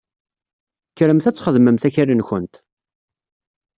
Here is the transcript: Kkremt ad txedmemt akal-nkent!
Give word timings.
Kkremt 0.91 1.25
ad 1.29 1.35
txedmemt 1.35 1.87
akal-nkent! 1.87 2.53